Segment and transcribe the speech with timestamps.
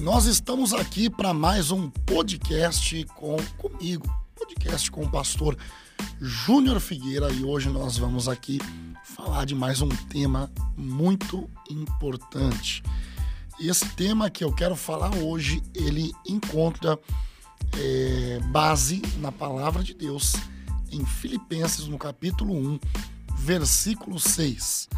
[0.00, 5.54] E nós estamos aqui para mais um podcast com comigo, podcast com o pastor
[6.18, 8.58] Júnior Figueira e hoje nós vamos aqui
[9.04, 12.82] falar de mais um tema muito importante.
[13.58, 16.98] E esse tema que eu quero falar hoje, ele encontra
[17.76, 20.32] é, base na palavra de Deus
[20.90, 22.80] em Filipenses, no capítulo 1,
[23.36, 24.88] versículo 6.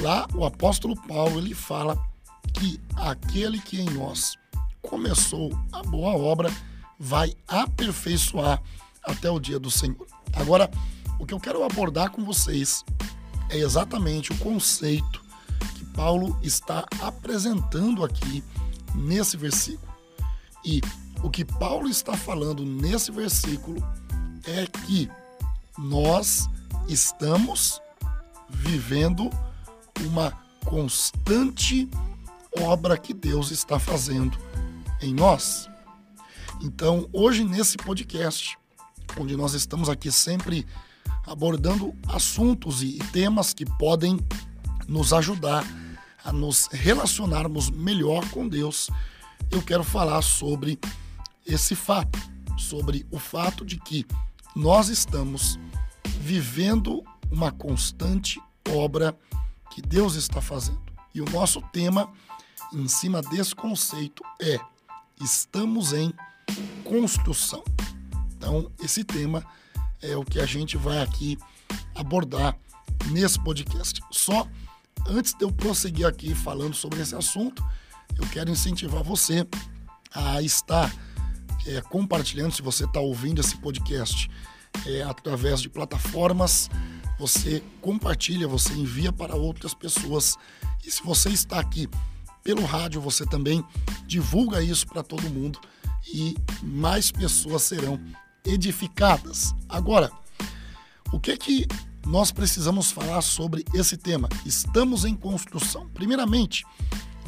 [0.00, 2.09] Lá o apóstolo Paulo ele fala
[2.52, 4.36] que aquele que em nós
[4.82, 6.50] começou a boa obra
[6.98, 8.62] vai aperfeiçoar
[9.02, 10.06] até o dia do Senhor.
[10.32, 10.70] Agora,
[11.18, 12.84] o que eu quero abordar com vocês
[13.48, 15.22] é exatamente o conceito
[15.76, 18.44] que Paulo está apresentando aqui
[18.94, 19.92] nesse versículo.
[20.64, 20.80] E
[21.22, 23.76] o que Paulo está falando nesse versículo
[24.44, 25.10] é que
[25.78, 26.48] nós
[26.88, 27.80] estamos
[28.48, 29.30] vivendo
[30.00, 30.32] uma
[30.64, 31.88] constante
[32.58, 34.38] obra que Deus está fazendo
[35.00, 35.68] em nós.
[36.60, 38.58] Então, hoje nesse podcast,
[39.18, 40.66] onde nós estamos aqui sempre
[41.26, 44.18] abordando assuntos e temas que podem
[44.86, 45.64] nos ajudar
[46.24, 48.90] a nos relacionarmos melhor com Deus,
[49.50, 50.78] eu quero falar sobre
[51.46, 52.18] esse fato,
[52.58, 54.06] sobre o fato de que
[54.54, 55.58] nós estamos
[56.20, 59.16] vivendo uma constante obra
[59.70, 60.80] que Deus está fazendo.
[61.14, 62.12] E o nosso tema
[62.72, 64.58] em cima desse conceito é:
[65.20, 66.12] estamos em
[66.84, 67.62] construção.
[68.36, 69.44] Então, esse tema
[70.00, 71.38] é o que a gente vai aqui
[71.94, 72.56] abordar
[73.10, 74.00] nesse podcast.
[74.10, 74.46] Só
[75.06, 77.64] antes de eu prosseguir aqui falando sobre esse assunto,
[78.18, 79.46] eu quero incentivar você
[80.12, 80.92] a estar
[81.66, 84.30] é, compartilhando, se você está ouvindo esse podcast
[84.86, 86.70] é, através de plataformas,
[87.18, 90.38] você compartilha, você envia para outras pessoas.
[90.84, 91.88] E se você está aqui
[92.54, 93.64] pelo rádio, você também
[94.08, 95.60] divulga isso para todo mundo
[96.12, 98.00] e mais pessoas serão
[98.44, 99.54] edificadas.
[99.68, 100.10] Agora,
[101.12, 101.68] o que que
[102.04, 104.28] nós precisamos falar sobre esse tema?
[104.44, 105.88] Estamos em construção.
[105.90, 106.64] Primeiramente,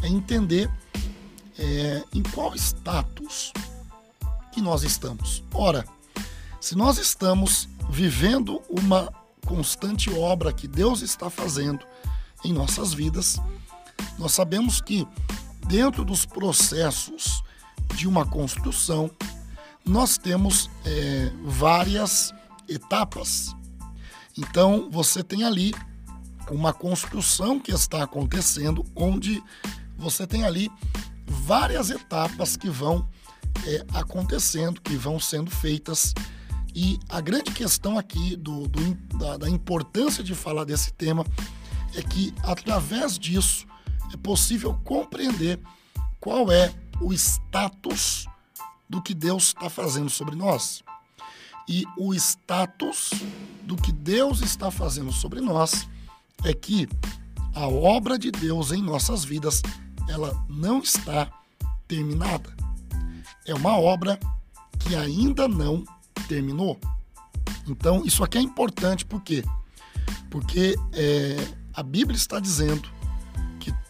[0.03, 0.69] é entender
[1.57, 3.53] é, em qual status
[4.51, 5.45] que nós estamos.
[5.55, 5.85] Ora,
[6.61, 9.09] se nós estamos vivendo uma
[9.47, 11.87] constante obra que Deus está fazendo
[12.45, 13.41] em nossas vidas,
[14.23, 15.05] nós sabemos que
[15.67, 17.43] dentro dos processos
[17.97, 19.11] de uma construção,
[19.85, 22.33] nós temos é, várias
[22.69, 23.53] etapas.
[24.39, 25.75] Então, você tem ali
[26.49, 29.43] uma construção que está acontecendo, onde
[29.99, 30.71] você tem ali
[31.27, 33.09] várias etapas que vão
[33.67, 36.15] é, acontecendo, que vão sendo feitas.
[36.73, 41.27] E a grande questão aqui do, do da, da importância de falar desse tema
[41.97, 43.67] é que, através disso,
[44.13, 45.61] é possível compreender
[46.21, 48.27] qual é o status
[48.89, 50.83] do que Deus está fazendo sobre nós.
[51.69, 53.11] E o status
[53.63, 55.89] do que Deus está fazendo sobre nós
[56.45, 56.89] é que
[57.55, 59.63] a obra de Deus em nossas vidas,
[60.09, 61.31] ela não está
[61.87, 62.55] terminada.
[63.47, 64.19] É uma obra
[64.81, 65.85] que ainda não
[66.29, 66.79] terminou.
[67.67, 69.45] Então, isso aqui é importante, por quê?
[70.31, 71.37] Porque é,
[71.73, 72.89] a Bíblia está dizendo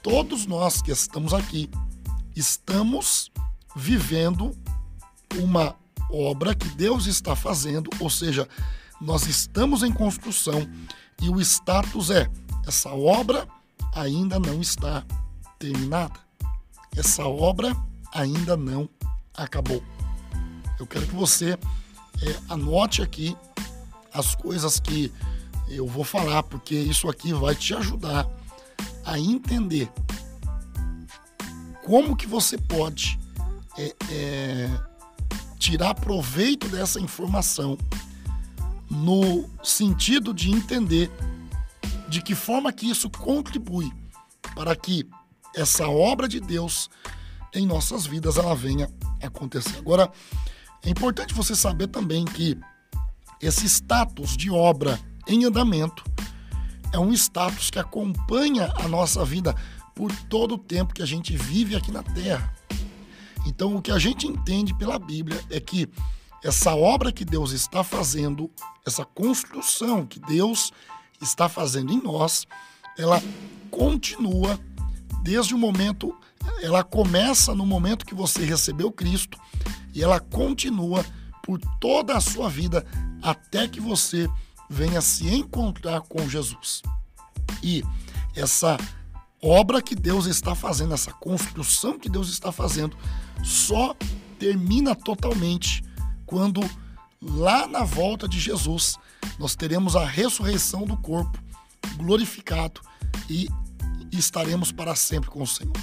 [0.02, 1.70] todos nós que estamos aqui
[2.34, 3.30] estamos
[3.76, 4.56] vivendo
[5.36, 5.76] uma
[6.10, 8.48] obra que Deus está fazendo, ou seja,
[9.00, 10.68] nós estamos em construção
[11.20, 12.28] e o status é:
[12.66, 13.46] essa obra
[13.94, 15.04] ainda não está
[15.58, 16.20] terminada.
[16.96, 17.74] Essa obra
[18.12, 18.88] ainda não
[19.34, 19.82] acabou.
[20.78, 23.36] Eu quero que você é, anote aqui
[24.12, 25.12] as coisas que
[25.68, 28.28] eu vou falar, porque isso aqui vai te ajudar
[29.04, 29.90] a entender
[31.84, 33.18] como que você pode
[33.76, 34.70] é, é,
[35.58, 37.76] tirar proveito dessa informação
[38.90, 41.10] no sentido de entender
[42.08, 43.92] de que forma que isso contribui
[44.54, 45.08] para que
[45.54, 46.90] essa obra de Deus
[47.54, 48.88] em nossas vidas ela venha
[49.22, 49.78] acontecer.
[49.78, 50.10] Agora,
[50.82, 52.58] é importante você saber também que
[53.40, 56.04] esse status de obra em andamento
[56.92, 59.54] é um status que acompanha a nossa vida
[59.94, 62.54] por todo o tempo que a gente vive aqui na Terra.
[63.46, 65.88] Então, o que a gente entende pela Bíblia é que
[66.42, 68.50] essa obra que Deus está fazendo,
[68.86, 70.72] essa construção que Deus
[71.20, 72.46] está fazendo em nós,
[72.98, 73.22] ela
[73.70, 74.58] continua
[75.22, 76.14] desde o momento,
[76.60, 79.38] ela começa no momento que você recebeu Cristo
[79.94, 81.04] e ela continua
[81.42, 82.84] por toda a sua vida
[83.22, 84.28] até que você
[84.72, 86.82] venha se encontrar com Jesus.
[87.62, 87.84] E
[88.34, 88.78] essa
[89.40, 92.96] obra que Deus está fazendo, essa construção que Deus está fazendo,
[93.44, 93.94] só
[94.38, 95.84] termina totalmente
[96.24, 96.62] quando
[97.20, 98.96] lá na volta de Jesus
[99.38, 101.38] nós teremos a ressurreição do corpo
[101.96, 102.80] glorificado
[103.28, 103.48] e
[104.10, 105.76] estaremos para sempre com o Senhor.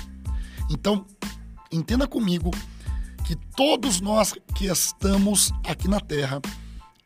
[0.69, 1.06] Então,
[1.71, 2.50] entenda comigo
[3.25, 6.41] que todos nós que estamos aqui na terra,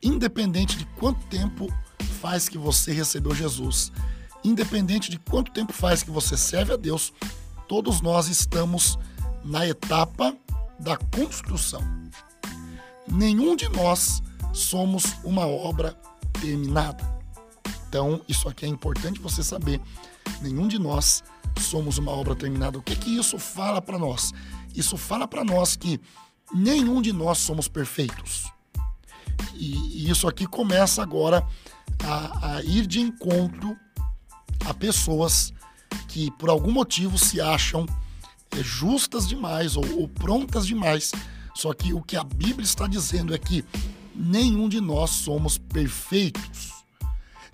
[0.04, 1.72] independente de quanto tempo
[2.20, 3.90] faz que você recebeu Jesus,
[4.44, 7.12] independente de quanto tempo faz que você serve a Deus,
[7.66, 8.98] todos nós estamos
[9.42, 10.36] na etapa
[10.78, 11.82] da construção.
[13.08, 14.22] Nenhum de nós
[14.52, 15.98] somos uma obra
[16.40, 17.02] terminada.
[17.88, 19.80] Então, isso aqui é importante você saber.
[20.42, 21.22] Nenhum de nós
[21.60, 22.78] somos uma obra terminada.
[22.78, 24.32] O que que isso fala para nós?
[24.74, 26.00] Isso fala para nós que
[26.52, 28.53] nenhum de nós somos perfeitos.
[29.54, 31.46] E, e isso aqui começa agora
[32.02, 33.76] a, a ir de encontro
[34.64, 35.52] a pessoas
[36.08, 37.86] que por algum motivo se acham
[38.50, 41.12] é, justas demais ou, ou prontas demais.
[41.54, 43.64] Só que o que a Bíblia está dizendo é que
[44.14, 46.72] nenhum de nós somos perfeitos.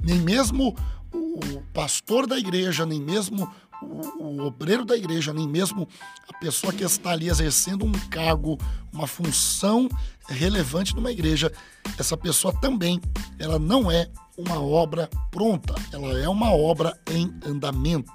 [0.03, 0.75] Nem mesmo
[1.13, 5.89] o pastor da igreja, nem mesmo o, o, obreiro da igreja, nem mesmo
[6.29, 8.59] a pessoa que está ali exercendo um cargo,
[8.93, 9.89] uma função
[10.29, 11.53] relevante numa igreja,
[11.99, 13.01] essa pessoa também,
[13.39, 18.13] ela não é uma obra pronta, ela é uma obra em andamento.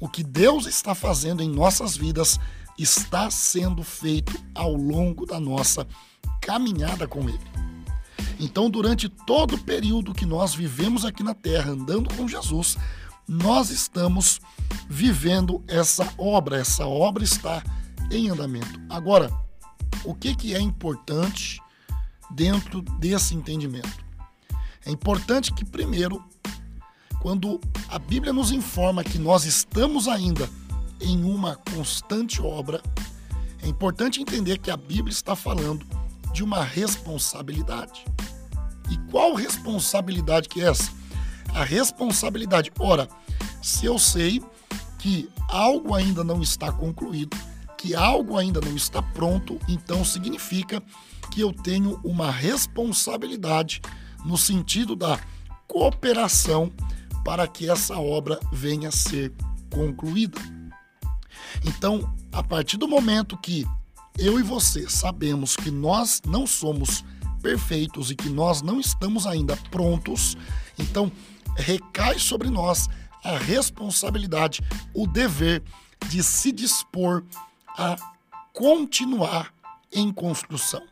[0.00, 2.38] O que Deus está fazendo em nossas vidas
[2.78, 5.86] está sendo feito ao longo da nossa
[6.40, 7.40] caminhada com Ele.
[8.40, 12.76] Então, durante todo o período que nós vivemos aqui na Terra, andando com Jesus,
[13.28, 14.40] nós estamos
[14.88, 17.62] vivendo essa obra, essa obra está
[18.10, 18.80] em andamento.
[18.88, 19.30] Agora,
[20.04, 21.60] o que, que é importante
[22.30, 24.04] dentro desse entendimento?
[24.86, 26.24] É importante que, primeiro,
[27.20, 30.48] quando a Bíblia nos informa que nós estamos ainda
[31.00, 32.82] em uma constante obra,
[33.62, 35.84] é importante entender que a Bíblia está falando
[36.32, 38.04] de uma responsabilidade.
[38.90, 40.97] E qual responsabilidade que é essa?
[41.58, 42.70] A responsabilidade.
[42.78, 43.08] Ora,
[43.60, 44.40] se eu sei
[44.96, 47.36] que algo ainda não está concluído,
[47.76, 50.80] que algo ainda não está pronto, então significa
[51.32, 53.80] que eu tenho uma responsabilidade
[54.24, 55.18] no sentido da
[55.66, 56.72] cooperação
[57.24, 59.32] para que essa obra venha a ser
[59.68, 60.40] concluída.
[61.64, 63.66] Então, a partir do momento que
[64.16, 67.04] eu e você sabemos que nós não somos
[67.42, 70.36] perfeitos e que nós não estamos ainda prontos,
[70.78, 71.10] então
[71.56, 72.88] recai sobre nós
[73.24, 74.60] a responsabilidade,
[74.94, 75.62] o dever
[76.08, 77.24] de se dispor
[77.76, 77.96] a
[78.52, 79.52] continuar
[79.92, 80.82] em construção.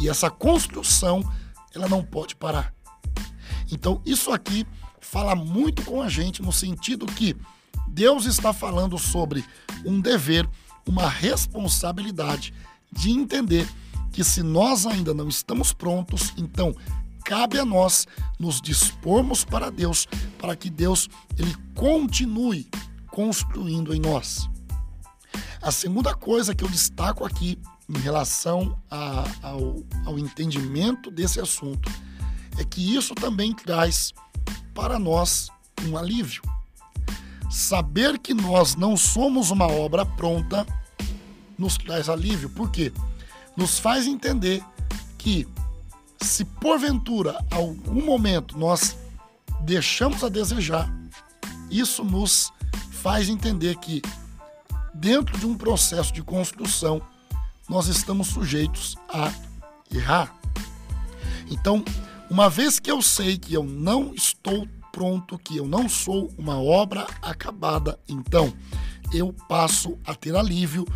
[0.00, 1.22] E essa construção
[1.74, 2.74] ela não pode parar.
[3.70, 4.66] Então, isso aqui
[5.00, 7.36] fala muito com a gente no sentido que
[7.88, 9.44] Deus está falando sobre
[9.84, 10.48] um dever,
[10.86, 12.52] uma responsabilidade
[12.90, 13.68] de entender
[14.12, 16.74] que se nós ainda não estamos prontos, então
[17.24, 18.06] cabe a nós
[18.38, 20.06] nos dispormos para Deus,
[20.38, 21.08] para que Deus
[21.38, 22.68] ele continue
[23.08, 24.48] construindo em nós.
[25.62, 27.58] A segunda coisa que eu destaco aqui
[27.88, 31.90] em relação a, ao, ao entendimento desse assunto
[32.58, 34.12] é que isso também traz
[34.74, 35.50] para nós
[35.86, 36.42] um alívio.
[37.50, 40.66] Saber que nós não somos uma obra pronta
[41.58, 42.92] nos traz alívio, por quê?
[43.56, 44.64] Nos faz entender
[45.18, 45.46] que
[46.22, 48.96] se porventura algum momento nós
[49.62, 50.92] deixamos a desejar,
[51.70, 52.52] isso nos
[52.90, 54.02] faz entender que
[54.94, 57.00] dentro de um processo de construção
[57.68, 59.32] nós estamos sujeitos a
[59.94, 60.34] errar.
[61.50, 61.84] Então,
[62.28, 66.60] uma vez que eu sei que eu não estou pronto, que eu não sou uma
[66.60, 68.52] obra acabada, então
[69.12, 70.86] eu passo a ter alívio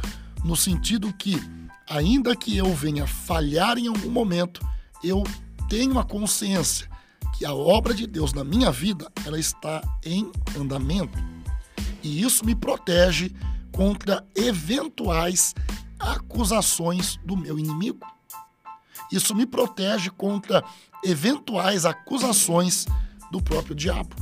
[0.45, 1.41] no sentido que,
[1.89, 4.61] ainda que eu venha falhar em algum momento,
[5.05, 5.23] eu
[5.69, 6.89] tenho a consciência
[7.37, 11.19] que a obra de Deus na minha vida ela está em andamento.
[12.03, 13.31] E isso me protege
[13.73, 15.55] contra eventuais
[15.99, 18.07] acusações do meu inimigo.
[19.11, 20.65] Isso me protege contra
[21.03, 22.87] eventuais acusações
[23.31, 24.15] do próprio diabo.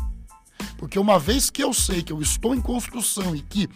[0.78, 3.68] Porque uma vez que eu sei que eu estou em construção e que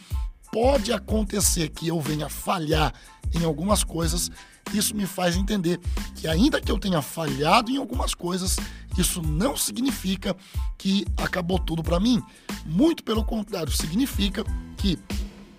[0.53, 2.93] pode acontecer que eu venha falhar
[3.35, 4.31] em algumas coisas,
[4.73, 5.81] isso me faz entender
[6.15, 8.57] que, ainda que eu tenha falhado em algumas coisas,
[8.99, 10.37] isso não significa
[10.77, 12.23] que acabou tudo para mim.
[12.65, 14.45] Muito pelo contrário, significa
[14.77, 14.99] que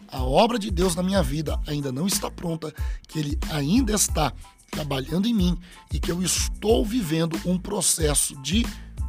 [0.08, 2.74] a obra de Deus na minha vida ainda não está pronta,
[3.08, 4.34] que Ele ainda está
[4.72, 5.58] trabalhando em mim
[5.94, 8.65] e que eu estou vivendo um processo de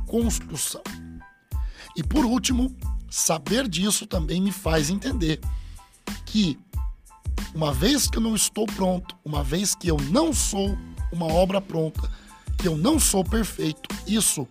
[0.06, 0.82] construção.
[1.96, 2.74] E por último,
[3.10, 5.40] saber disso também me faz entender
[6.24, 6.58] que,
[7.54, 10.76] uma vez que eu não estou pronto, uma vez que eu não sou
[11.12, 12.10] uma obra pronta,
[12.58, 14.46] que eu não sou perfeito, isso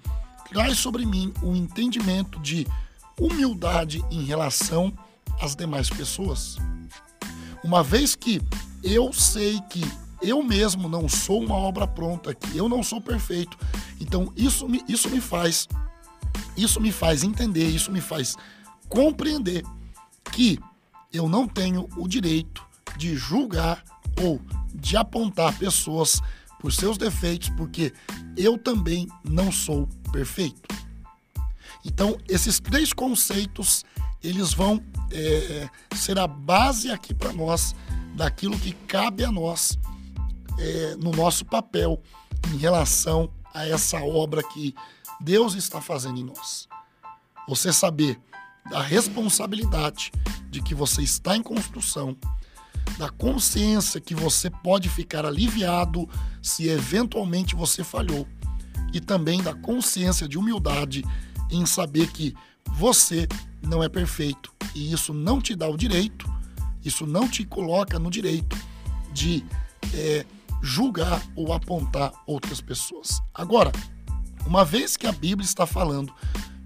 [0.50, 2.66] traz sobre mim o um entendimento de
[3.20, 4.94] humildade em relação
[5.42, 6.58] às demais pessoas.
[7.64, 8.42] Uma vez que
[8.84, 9.84] eu sei que
[10.22, 13.58] eu mesmo não sou uma obra pronta, que eu não sou perfeito,
[14.00, 15.68] então isso me, isso me faz
[16.56, 18.36] isso me faz entender, isso me faz
[18.90, 19.64] compreender
[20.32, 20.60] que
[21.12, 22.66] eu não tenho o direito
[22.98, 23.84] de julgar
[24.22, 24.42] ou
[24.74, 26.22] de apontar pessoas
[26.60, 27.94] por seus defeitos, porque
[28.36, 30.76] eu também não sou perfeito.
[31.86, 33.86] Então, esses três conceitos,
[34.24, 37.76] eles vão é, ser a base aqui para nós
[38.16, 39.78] daquilo que cabe a nós
[40.58, 42.02] é, no nosso papel
[42.54, 44.74] em relação a essa obra que
[45.22, 46.68] Deus está fazendo em nós.
[47.48, 48.20] Você saber
[48.70, 50.12] da responsabilidade
[50.50, 52.16] de que você está em construção,
[52.98, 56.08] da consciência que você pode ficar aliviado
[56.42, 58.28] se eventualmente você falhou,
[58.94, 61.04] e também da consciência de humildade
[61.52, 62.34] em saber que
[62.74, 63.28] você
[63.62, 66.32] não é perfeito e isso não te dá o direito,
[66.84, 68.58] isso não te coloca no direito
[69.12, 69.44] de
[69.94, 70.26] é,
[70.62, 73.22] julgar ou apontar outras pessoas.
[73.34, 73.72] Agora,
[74.46, 76.14] uma vez que a Bíblia está falando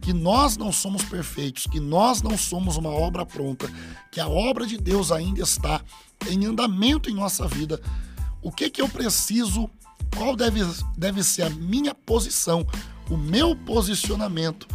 [0.01, 3.71] que nós não somos perfeitos, que nós não somos uma obra pronta,
[4.11, 5.81] que a obra de Deus ainda está
[6.29, 7.79] em andamento em nossa vida,
[8.41, 9.69] o que que eu preciso,
[10.17, 10.61] qual deve,
[10.97, 12.65] deve ser a minha posição,
[13.09, 14.67] o meu posicionamento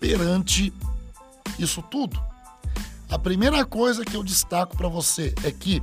[0.00, 0.72] perante
[1.58, 2.20] isso tudo?
[3.08, 5.82] A primeira coisa que eu destaco para você é que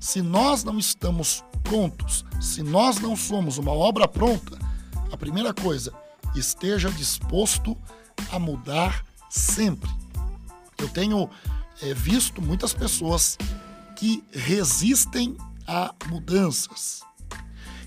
[0.00, 4.58] se nós não estamos prontos, se nós não somos uma obra pronta,
[5.12, 5.92] a primeira coisa,
[6.34, 7.99] esteja disposto a
[8.38, 9.90] mudar sempre.
[10.78, 11.28] Eu tenho
[11.82, 13.36] é, visto muitas pessoas
[13.96, 17.02] que resistem a mudanças.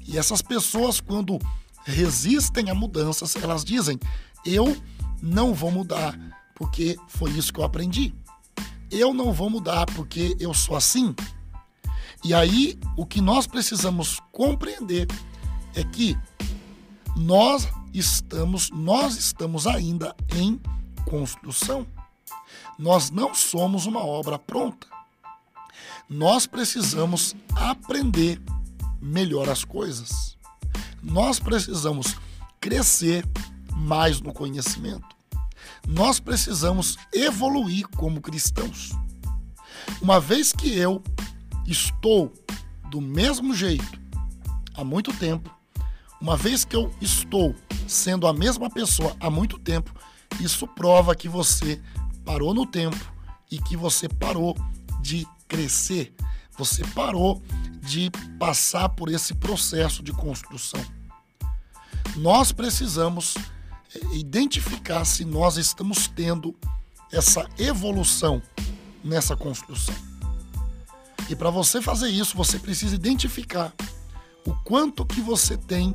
[0.07, 1.39] E essas pessoas, quando
[1.85, 3.99] resistem a mudanças, elas dizem:
[4.45, 4.77] Eu
[5.21, 6.17] não vou mudar
[6.55, 8.13] porque foi isso que eu aprendi.
[8.91, 11.15] Eu não vou mudar porque eu sou assim.
[12.23, 15.07] E aí, o que nós precisamos compreender
[15.75, 16.17] é que
[17.15, 20.59] nós estamos, nós estamos ainda em
[21.05, 21.85] construção.
[22.77, 24.87] Nós não somos uma obra pronta.
[26.09, 28.41] Nós precisamos aprender
[29.01, 30.37] melhor as coisas.
[31.01, 32.15] Nós precisamos
[32.59, 33.27] crescer
[33.75, 35.13] mais no conhecimento.
[35.87, 38.91] Nós precisamos evoluir como cristãos.
[40.01, 41.03] Uma vez que eu
[41.67, 42.31] estou
[42.89, 44.01] do mesmo jeito
[44.75, 45.53] há muito tempo,
[46.23, 47.53] uma vez que eu estou
[47.85, 49.93] sendo a mesma pessoa há muito tempo,
[50.39, 51.81] isso prova que você
[52.23, 53.11] parou no tempo
[53.51, 54.55] e que você parou
[55.01, 56.15] de crescer,
[56.57, 57.43] você parou
[57.81, 60.79] de passar por esse processo de construção.
[62.15, 63.35] Nós precisamos
[64.13, 66.55] identificar se nós estamos tendo
[67.11, 68.41] essa evolução
[69.03, 69.95] nessa construção.
[71.29, 73.73] E para você fazer isso, você precisa identificar
[74.45, 75.93] o quanto que você tem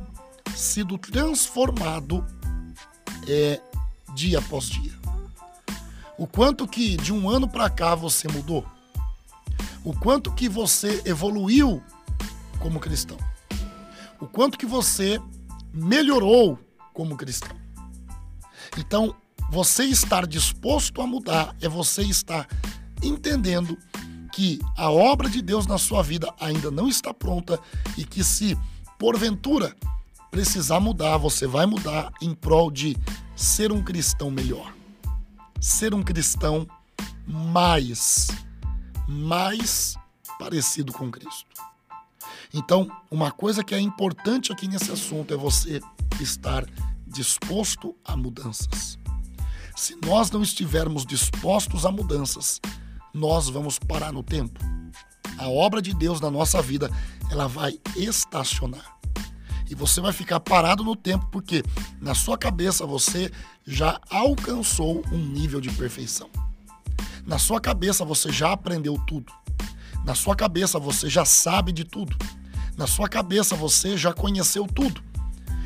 [0.59, 2.25] sido transformado
[3.27, 3.61] é,
[4.13, 4.93] dia após dia.
[6.17, 8.65] O quanto que de um ano para cá você mudou.
[9.83, 11.81] O quanto que você evoluiu
[12.59, 13.17] como cristão.
[14.19, 15.19] O quanto que você
[15.73, 16.59] melhorou
[16.93, 17.55] como cristão.
[18.77, 19.15] Então,
[19.49, 22.47] você estar disposto a mudar é você estar
[23.01, 23.77] entendendo
[24.33, 27.59] que a obra de Deus na sua vida ainda não está pronta
[27.97, 28.57] e que se
[28.97, 29.75] porventura
[30.31, 32.97] precisar mudar, você vai mudar em prol de
[33.35, 34.73] ser um cristão melhor.
[35.59, 36.67] Ser um cristão
[37.27, 38.27] mais,
[39.07, 39.95] mais
[40.37, 41.47] parecido com Cristo.
[42.53, 45.81] Então, uma coisa que é importante aqui nesse assunto é você
[46.19, 46.65] estar
[47.05, 48.97] disposto a mudanças.
[49.75, 52.59] Se nós não estivermos dispostos a mudanças,
[53.13, 54.59] nós vamos parar no tempo.
[55.37, 56.89] A obra de Deus na nossa vida,
[57.31, 58.98] ela vai estacionar
[59.69, 61.63] e você vai ficar parado no tempo porque
[62.01, 63.31] na sua cabeça você
[63.65, 66.29] já alcançou um nível de perfeição.
[67.25, 69.31] Na sua cabeça você já aprendeu tudo.
[70.03, 72.17] Na sua cabeça você já sabe de tudo.
[72.75, 75.03] Na sua cabeça você já conheceu tudo.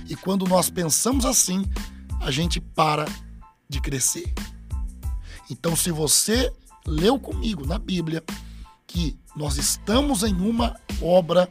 [0.10, 1.66] E quando nós pensamos assim,
[2.20, 3.06] a gente para
[3.70, 4.34] de crescer.
[5.50, 6.52] Então, se você
[6.86, 8.24] leu comigo na Bíblia
[8.86, 11.50] que nós estamos em uma obra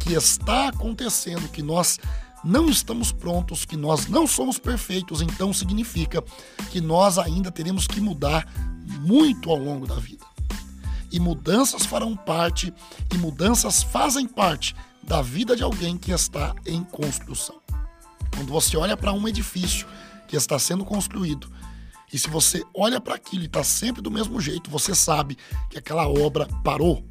[0.00, 1.98] que está acontecendo, que nós
[2.42, 6.22] não estamos prontos, que nós não somos perfeitos, então significa
[6.70, 8.50] que nós ainda teremos que mudar
[9.00, 10.24] muito ao longo da vida.
[11.12, 12.72] E mudanças farão parte,
[13.12, 17.60] e mudanças fazem parte da vida de alguém que está em construção.
[18.34, 19.86] Quando você olha para um edifício
[20.26, 21.50] que está sendo construído,
[22.12, 25.36] e se você olha para aquilo e está sempre do mesmo jeito, você sabe
[25.68, 27.04] que aquela obra parou.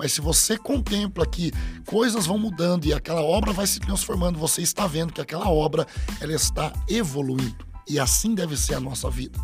[0.00, 1.52] Mas se você contempla que
[1.84, 5.86] coisas vão mudando e aquela obra vai se transformando, você está vendo que aquela obra
[6.22, 7.66] ela está evoluindo.
[7.86, 9.38] E assim deve ser a nossa vida.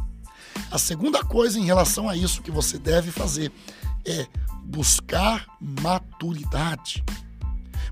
[0.71, 3.53] A segunda coisa em relação a isso que você deve fazer
[4.03, 4.27] é
[4.65, 7.05] buscar maturidade.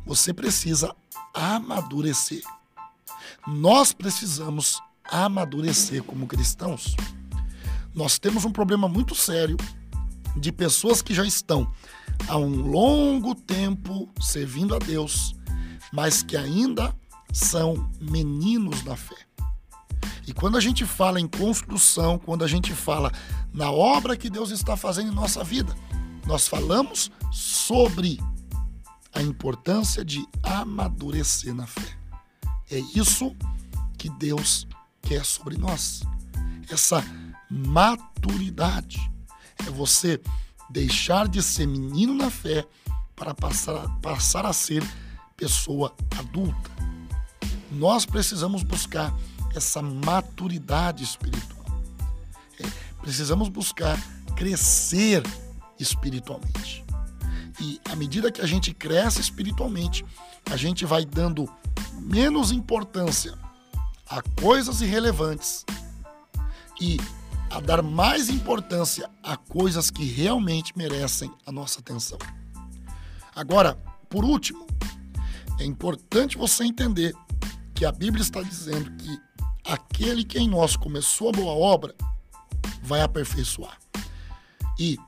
[0.06, 0.96] Você precisa
[1.34, 2.42] amadurecer.
[3.46, 6.96] Nós precisamos amadurecer como cristãos.
[7.94, 9.58] Nós temos um problema muito sério
[10.36, 11.70] de pessoas que já estão
[12.28, 15.34] há um longo tempo servindo a Deus,
[15.92, 16.94] mas que ainda
[17.32, 19.16] são meninos na fé.
[20.26, 23.12] E quando a gente fala em construção, quando a gente fala
[23.52, 25.74] na obra que Deus está fazendo em nossa vida,
[26.26, 28.18] nós falamos sobre
[29.12, 31.98] a importância de amadurecer na fé.
[32.70, 33.36] É isso
[33.98, 34.66] que Deus
[35.02, 36.02] quer sobre nós.
[36.70, 37.04] Essa
[37.50, 39.12] maturidade
[39.66, 40.20] é você
[40.70, 42.66] deixar de ser menino na fé
[43.14, 44.82] para passar, passar a ser
[45.36, 46.70] pessoa adulta.
[47.70, 49.14] Nós precisamos buscar
[49.54, 51.64] essa maturidade espiritual.
[52.60, 52.66] É,
[53.00, 53.98] precisamos buscar
[54.36, 55.22] crescer
[55.78, 56.84] espiritualmente.
[57.60, 60.04] E à medida que a gente cresce espiritualmente,
[60.50, 61.48] a gente vai dando
[62.00, 63.34] menos importância
[64.08, 65.64] a coisas irrelevantes
[66.80, 66.98] e
[67.54, 72.18] a dar mais importância a coisas que realmente merecem a nossa atenção.
[73.32, 73.76] Agora,
[74.10, 74.66] por último,
[75.60, 77.14] é importante você entender
[77.72, 79.20] que a Bíblia está dizendo que
[79.64, 81.94] aquele que em nós começou a boa obra
[82.82, 83.78] vai aperfeiçoar.
[84.76, 84.98] E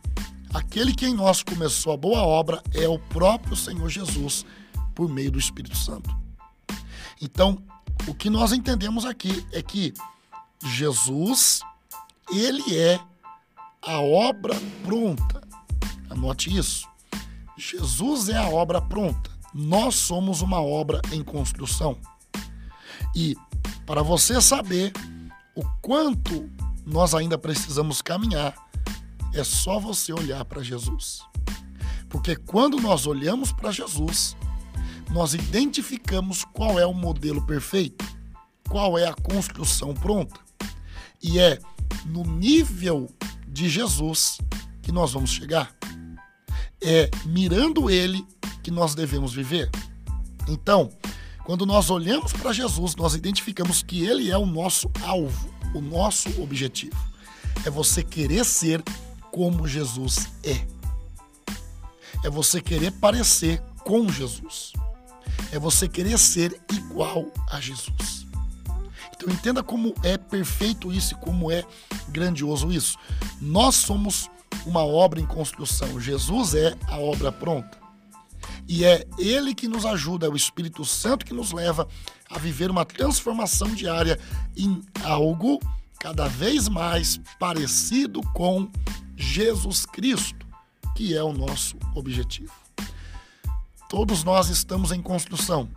[0.55, 4.47] aquele que em nós começou a boa obra é o próprio Senhor Jesus
[4.94, 6.16] por meio do Espírito Santo.
[7.20, 7.61] Então,
[8.07, 9.92] o que nós entendemos aqui é que
[10.64, 11.61] Jesus
[12.33, 13.01] ele é
[13.83, 15.43] a obra pronta.
[16.11, 16.89] Anote isso.
[17.57, 19.31] Jesus é a obra pronta.
[19.55, 21.97] Nós somos uma obra em construção.
[23.15, 23.37] E
[23.87, 24.93] para você saber
[25.55, 26.51] o quanto
[26.85, 28.55] nós ainda precisamos caminhar,
[29.33, 31.21] é só você olhar para Jesus.
[32.09, 34.37] Porque quando nós olhamos para Jesus,
[35.11, 38.05] nós identificamos qual é o modelo perfeito,
[38.69, 40.39] qual é a construção pronta.
[41.23, 41.59] E é
[42.05, 43.09] no nível
[43.49, 44.38] de Jesus
[44.83, 45.75] que nós vamos chegar.
[46.83, 48.25] É mirando ele
[48.62, 49.70] que nós devemos viver.
[50.49, 50.90] Então,
[51.44, 56.40] quando nós olhamos para Jesus, nós identificamos que ele é o nosso alvo, o nosso
[56.42, 56.96] objetivo.
[57.64, 58.83] É você querer ser
[59.33, 60.66] como Jesus é.
[62.25, 64.72] É você querer parecer com Jesus.
[65.53, 68.15] É você querer ser igual a Jesus.
[69.27, 71.65] Entenda como é perfeito isso e como é
[72.09, 72.97] grandioso isso.
[73.41, 74.31] Nós somos
[74.65, 76.01] uma obra em construção.
[76.01, 77.79] Jesus é a obra pronta.
[78.69, 81.89] E é Ele que nos ajuda, é o Espírito Santo que nos leva
[82.29, 84.19] a viver uma transformação diária
[84.57, 85.61] em algo
[85.99, 88.69] cada vez mais parecido com
[89.17, 90.47] Jesus Cristo,
[90.95, 92.53] que é o nosso objetivo.
[93.89, 95.69] Todos nós estamos em construção.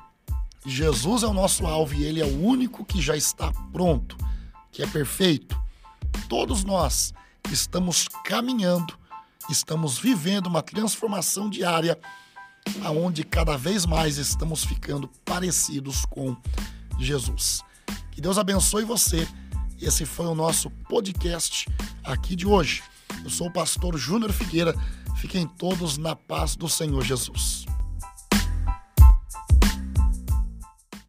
[0.65, 4.17] Jesus é o nosso alvo e ele é o único que já está pronto,
[4.71, 5.59] que é perfeito.
[6.27, 7.13] Todos nós
[7.51, 8.97] estamos caminhando,
[9.49, 11.97] estamos vivendo uma transformação diária
[12.83, 16.35] aonde cada vez mais estamos ficando parecidos com
[16.99, 17.61] Jesus.
[18.11, 19.27] Que Deus abençoe você.
[19.81, 21.67] Esse foi o nosso podcast
[22.03, 22.83] aqui de hoje.
[23.23, 24.75] Eu sou o pastor Júnior Figueira.
[25.17, 27.68] Fiquem todos na paz do Senhor Jesus.